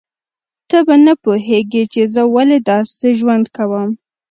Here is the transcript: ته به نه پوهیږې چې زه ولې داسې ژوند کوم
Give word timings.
ته 0.69 0.77
به 0.85 0.95
نه 1.05 1.13
پوهیږې 1.23 1.83
چې 1.93 2.01
زه 2.13 2.21
ولې 2.35 2.57
داسې 2.69 3.07
ژوند 3.19 3.45
کوم 3.55 3.89